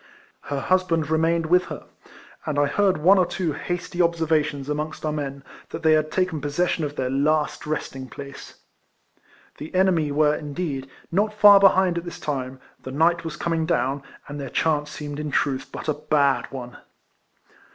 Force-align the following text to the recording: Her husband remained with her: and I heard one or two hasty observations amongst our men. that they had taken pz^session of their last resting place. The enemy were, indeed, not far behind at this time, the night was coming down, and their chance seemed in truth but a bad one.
Her 0.45 0.61
husband 0.61 1.11
remained 1.11 1.45
with 1.45 1.65
her: 1.65 1.85
and 2.47 2.57
I 2.57 2.65
heard 2.65 2.97
one 2.97 3.19
or 3.19 3.25
two 3.27 3.53
hasty 3.53 4.01
observations 4.01 4.67
amongst 4.67 5.05
our 5.05 5.11
men. 5.11 5.43
that 5.69 5.83
they 5.83 5.91
had 5.91 6.09
taken 6.11 6.41
pz^session 6.41 6.83
of 6.83 6.95
their 6.95 7.11
last 7.11 7.67
resting 7.67 8.09
place. 8.09 8.55
The 9.59 9.75
enemy 9.75 10.11
were, 10.11 10.35
indeed, 10.35 10.89
not 11.11 11.35
far 11.35 11.59
behind 11.59 11.99
at 11.99 12.05
this 12.05 12.19
time, 12.19 12.59
the 12.81 12.89
night 12.89 13.23
was 13.23 13.37
coming 13.37 13.67
down, 13.67 14.01
and 14.27 14.39
their 14.39 14.49
chance 14.49 14.89
seemed 14.89 15.19
in 15.19 15.29
truth 15.29 15.69
but 15.71 15.87
a 15.87 15.93
bad 15.93 16.51
one. 16.51 16.77